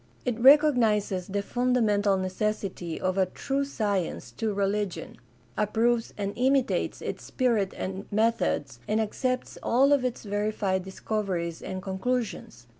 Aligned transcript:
It 0.25 0.39
recognizes 0.39 1.27
the 1.27 1.43
fundamental 1.43 2.17
necessity 2.17 2.99
of 2.99 3.19
a 3.19 3.27
true 3.27 3.63
science 3.63 4.31
to 4.31 4.51
religion, 4.51 5.17
approves 5.55 6.11
and 6.17 6.33
imitates 6.35 7.03
its 7.03 7.23
spirit 7.23 7.71
and 7.77 8.11
methods, 8.11 8.79
and 8.87 8.99
accepts 8.99 9.59
all 9.61 9.93
of 9.93 10.03
its 10.03 10.23
verified 10.23 10.83
discoveries 10.83 11.61
and 11.61 11.83
conclusions. 11.83 12.65